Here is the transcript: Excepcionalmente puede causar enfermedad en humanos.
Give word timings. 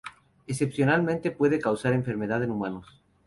Excepcionalmente 0.47 1.29
puede 1.29 1.59
causar 1.59 1.93
enfermedad 1.93 2.41
en 2.43 2.49
humanos. 2.49 2.99